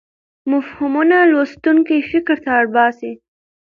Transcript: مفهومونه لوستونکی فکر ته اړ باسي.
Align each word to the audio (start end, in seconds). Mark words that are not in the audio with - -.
مفهومونه 0.51 1.17
لوستونکی 1.31 1.97
فکر 2.11 2.35
ته 2.43 2.49
اړ 2.59 2.65
باسي. 2.75 3.11